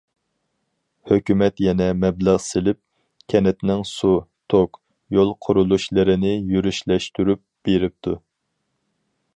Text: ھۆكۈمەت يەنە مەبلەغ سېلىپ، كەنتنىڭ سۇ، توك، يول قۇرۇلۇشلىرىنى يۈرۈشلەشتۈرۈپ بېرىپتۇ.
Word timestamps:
ھۆكۈمەت 1.09 1.61
يەنە 1.65 1.89
مەبلەغ 2.05 2.39
سېلىپ، 2.45 2.79
كەنتنىڭ 3.33 3.85
سۇ، 3.91 4.11
توك، 4.55 4.81
يول 5.19 5.35
قۇرۇلۇشلىرىنى 5.49 6.35
يۈرۈشلەشتۈرۈپ 6.55 7.47
بېرىپتۇ. 7.69 8.19